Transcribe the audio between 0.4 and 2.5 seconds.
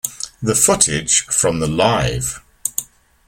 The footage from the Live!